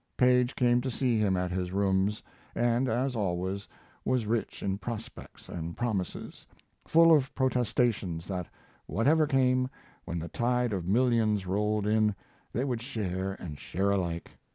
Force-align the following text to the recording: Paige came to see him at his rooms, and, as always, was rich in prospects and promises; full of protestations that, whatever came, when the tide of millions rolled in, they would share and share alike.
Paige 0.17 0.55
came 0.55 0.81
to 0.81 0.89
see 0.89 1.19
him 1.19 1.37
at 1.37 1.51
his 1.51 1.71
rooms, 1.71 2.23
and, 2.55 2.89
as 2.89 3.15
always, 3.15 3.67
was 4.03 4.25
rich 4.25 4.63
in 4.63 4.79
prospects 4.79 5.47
and 5.47 5.77
promises; 5.77 6.47
full 6.87 7.15
of 7.15 7.31
protestations 7.35 8.27
that, 8.27 8.47
whatever 8.87 9.27
came, 9.27 9.69
when 10.05 10.17
the 10.17 10.27
tide 10.29 10.73
of 10.73 10.87
millions 10.87 11.45
rolled 11.45 11.85
in, 11.85 12.15
they 12.51 12.65
would 12.65 12.81
share 12.81 13.33
and 13.33 13.59
share 13.59 13.91
alike. 13.91 14.31